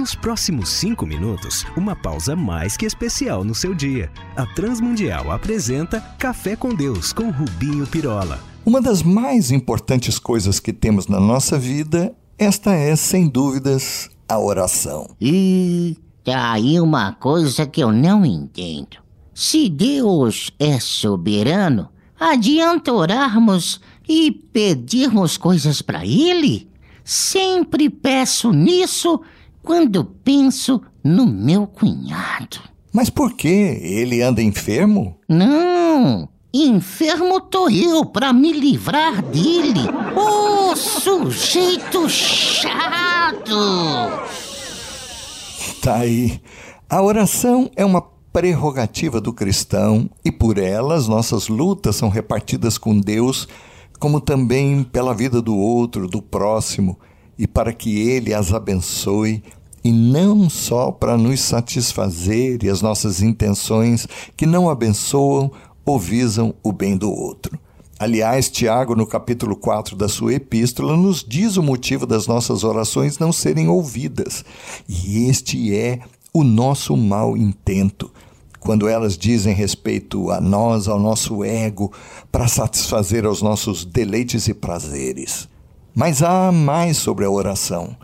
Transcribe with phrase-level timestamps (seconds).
[0.00, 4.10] Nos próximos cinco minutos, uma pausa mais que especial no seu dia.
[4.34, 8.40] A Transmundial apresenta Café com Deus com Rubinho Pirola.
[8.64, 14.38] Uma das mais importantes coisas que temos na nossa vida, esta é, sem dúvidas, a
[14.38, 15.06] oração.
[15.20, 18.96] E tá aí uma coisa que eu não entendo.
[19.34, 26.70] Se Deus é soberano, adianta orarmos e pedirmos coisas para Ele?
[27.04, 29.20] Sempre peço nisso
[29.62, 32.60] quando penso no meu cunhado.
[32.92, 33.48] Mas por que?
[33.48, 35.16] Ele anda enfermo?
[35.28, 39.88] Não, enfermo tô eu para me livrar dele.
[40.16, 43.54] Ô oh, sujeito chato!
[45.80, 46.40] Tá aí.
[46.88, 52.76] A oração é uma prerrogativa do cristão e por ela as nossas lutas são repartidas
[52.76, 53.48] com Deus,
[53.98, 56.98] como também pela vida do outro, do próximo
[57.40, 59.42] e para que Ele as abençoe,
[59.82, 65.50] e não só para nos satisfazer e as nossas intenções que não abençoam
[65.86, 67.58] ou visam o bem do outro.
[67.98, 73.18] Aliás, Tiago, no capítulo 4 da sua epístola, nos diz o motivo das nossas orações
[73.18, 74.44] não serem ouvidas.
[74.86, 76.00] E este é
[76.34, 78.10] o nosso mau intento.
[78.58, 81.90] Quando elas dizem respeito a nós, ao nosso ego,
[82.30, 85.48] para satisfazer aos nossos deleites e prazeres.
[85.94, 87.96] Mas há mais sobre a oração.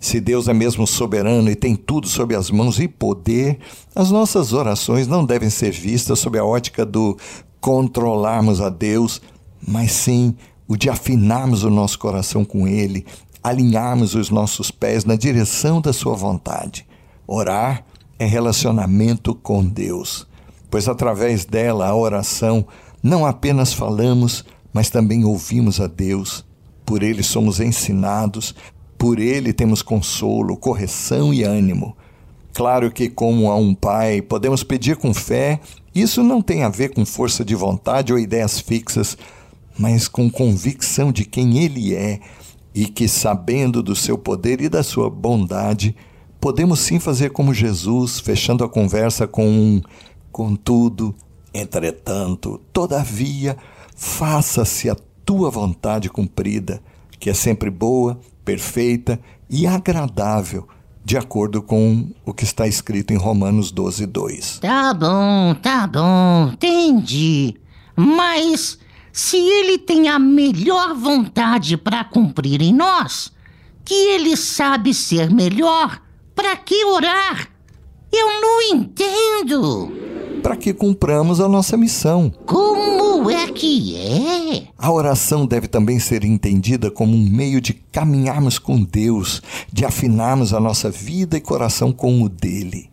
[0.00, 3.58] Se Deus é mesmo soberano e tem tudo sob as mãos e poder,
[3.94, 7.16] as nossas orações não devem ser vistas sob a ótica do
[7.60, 9.20] controlarmos a Deus,
[9.66, 10.36] mas sim
[10.68, 13.04] o de afinarmos o nosso coração com Ele,
[13.42, 16.86] alinharmos os nossos pés na direção da Sua vontade.
[17.26, 17.84] Orar
[18.18, 20.28] é relacionamento com Deus,
[20.70, 22.66] pois através dela, a oração,
[23.02, 26.47] não apenas falamos, mas também ouvimos a Deus
[26.88, 28.54] por ele somos ensinados,
[28.96, 31.94] por ele temos consolo, correção e ânimo.
[32.54, 35.60] Claro que, como a um pai, podemos pedir com fé,
[35.94, 39.18] isso não tem a ver com força de vontade ou ideias fixas,
[39.78, 42.20] mas com convicção de quem ele é
[42.74, 45.94] e que, sabendo do seu poder e da sua bondade,
[46.40, 49.82] podemos sim fazer como Jesus, fechando a conversa com um
[50.32, 51.14] contudo,
[51.52, 53.58] entretanto, todavia,
[53.94, 54.96] faça-se a
[55.28, 56.80] tua vontade cumprida,
[57.18, 59.20] que é sempre boa, perfeita
[59.50, 60.68] e agradável,
[61.04, 64.58] de acordo com o que está escrito em Romanos 12, 2.
[64.60, 67.56] Tá bom, tá bom, entendi.
[67.96, 68.78] Mas
[69.12, 73.32] se ele tem a melhor vontade para cumprir em nós,
[73.84, 76.00] que ele sabe ser melhor,
[76.34, 77.48] para que orar?
[78.12, 80.07] Eu não entendo.
[80.42, 82.32] Para que cumpramos a nossa missão.
[82.46, 84.68] Como é que é?
[84.78, 90.54] A oração deve também ser entendida como um meio de caminharmos com Deus, de afinarmos
[90.54, 92.88] a nossa vida e coração com o dele.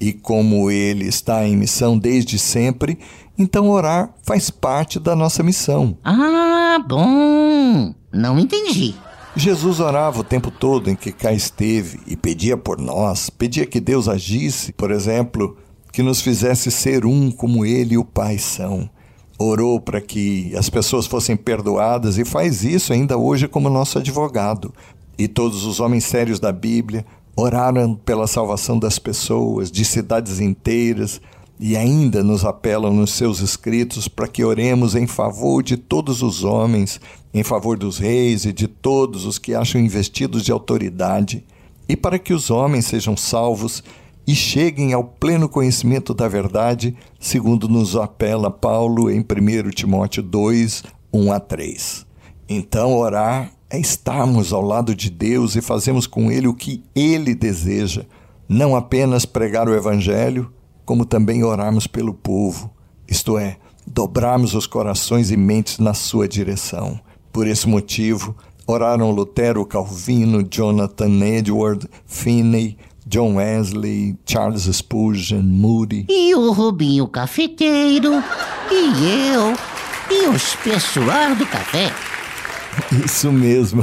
[0.00, 2.98] E como ele está em missão desde sempre,
[3.38, 5.96] então orar faz parte da nossa missão.
[6.04, 7.94] Ah, bom.
[8.12, 8.94] Não entendi.
[9.36, 13.78] Jesus orava o tempo todo em que cá esteve e pedia por nós, pedia que
[13.78, 15.56] Deus agisse, por exemplo,
[15.98, 18.88] que nos fizesse ser um como Ele e o Pai são.
[19.36, 24.72] Orou para que as pessoas fossem perdoadas e faz isso ainda hoje como nosso advogado.
[25.18, 27.04] E todos os homens sérios da Bíblia
[27.34, 31.20] oraram pela salvação das pessoas, de cidades inteiras,
[31.58, 36.44] e ainda nos apelam nos seus escritos para que oremos em favor de todos os
[36.44, 37.00] homens,
[37.34, 41.44] em favor dos reis e de todos os que acham investidos de autoridade,
[41.88, 43.82] e para que os homens sejam salvos
[44.28, 50.82] e cheguem ao pleno conhecimento da verdade, segundo nos apela Paulo em 1 Timóteo 2,
[51.10, 52.06] 1 a 3.
[52.46, 57.34] Então, orar é estarmos ao lado de Deus e fazermos com Ele o que Ele
[57.34, 58.04] deseja,
[58.46, 60.52] não apenas pregar o Evangelho,
[60.84, 62.70] como também orarmos pelo povo,
[63.08, 63.56] isto é,
[63.86, 67.00] dobrarmos os corações e mentes na sua direção.
[67.32, 72.76] Por esse motivo, oraram Lutero, Calvino, Jonathan Edward, Finney,
[73.08, 76.04] John Wesley, Charles Spurgeon, Moody.
[76.10, 78.22] E o Rubinho Cafeteiro,
[78.70, 79.56] e eu,
[80.10, 81.90] e os pessoal do café.
[83.02, 83.82] Isso mesmo.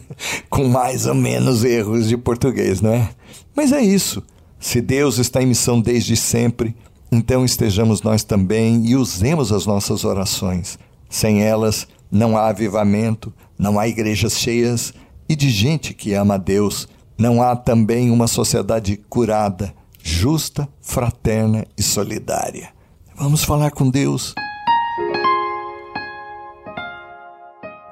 [0.50, 3.08] Com mais ou menos erros de português, não é?
[3.54, 4.22] Mas é isso.
[4.60, 6.76] Se Deus está em missão desde sempre,
[7.10, 10.78] então estejamos nós também e usemos as nossas orações.
[11.08, 14.92] Sem elas, não há avivamento, não há igrejas cheias
[15.26, 16.86] e de gente que ama a Deus
[17.18, 22.70] não há também uma sociedade curada, justa, fraterna e solidária.
[23.16, 24.34] Vamos falar com Deus.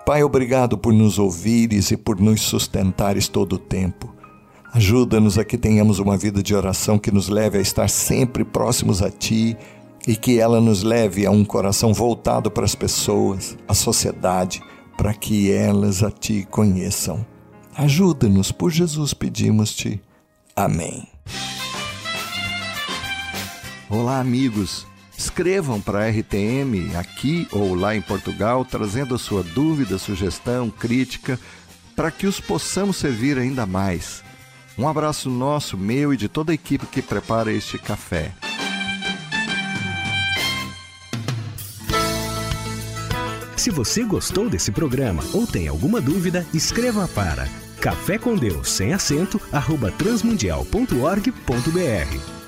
[0.04, 4.14] Pai, obrigado por nos ouvires e por nos sustentares todo o tempo.
[4.74, 9.00] Ajuda-nos a que tenhamos uma vida de oração que nos leve a estar sempre próximos
[9.00, 9.56] a Ti
[10.06, 14.62] e que ela nos leve a um coração voltado para as pessoas, a sociedade,
[14.98, 17.24] para que elas a Ti conheçam.
[17.76, 20.00] Ajuda-nos, por Jesus pedimos-te.
[20.54, 21.08] Amém.
[23.90, 24.86] Olá, amigos.
[25.16, 31.38] Escrevam para a RTM aqui ou lá em Portugal, trazendo a sua dúvida, sugestão, crítica,
[31.96, 34.22] para que os possamos servir ainda mais.
[34.78, 38.32] Um abraço nosso, meu e de toda a equipe que prepara este café.
[43.56, 47.48] Se você gostou desse programa ou tem alguma dúvida, escreva para
[47.84, 52.43] café com Deus sem acento arroba transmundial.org.br